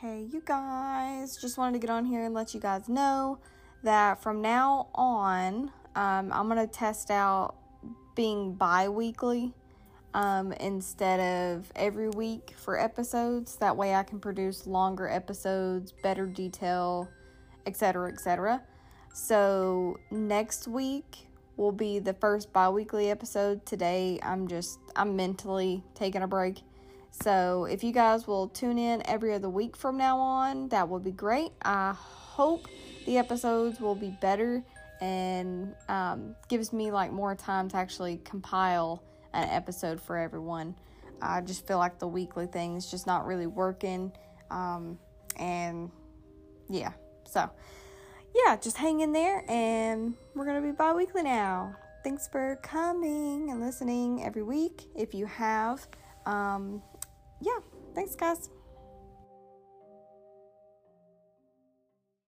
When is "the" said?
21.98-22.14, 33.06-33.18, 41.98-42.08